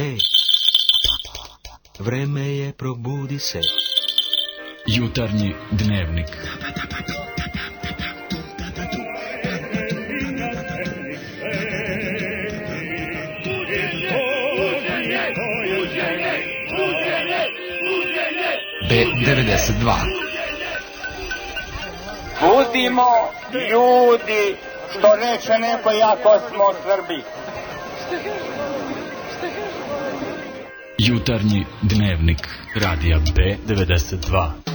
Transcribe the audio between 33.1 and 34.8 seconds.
B92.